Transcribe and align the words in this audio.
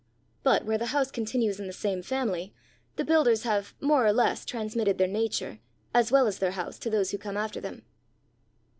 "But 0.41 0.65
where 0.65 0.79
the 0.79 0.87
house 0.97 1.11
continues 1.11 1.59
in 1.59 1.67
the 1.67 1.73
same 1.73 2.01
family, 2.01 2.55
the 2.95 3.05
builders 3.05 3.43
have 3.43 3.75
more 3.79 4.03
or 4.03 4.11
less 4.11 4.45
transmitted 4.45 4.97
their 4.97 5.05
nature, 5.07 5.59
as 5.93 6.11
well 6.11 6.25
as 6.25 6.39
their 6.39 6.53
house, 6.57 6.79
to 6.79 6.89
those 6.89 7.11
who 7.11 7.19
come 7.19 7.37
after 7.37 7.61
them." 7.61 7.83